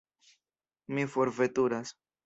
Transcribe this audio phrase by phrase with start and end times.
[0.97, 1.97] Mi forveturas.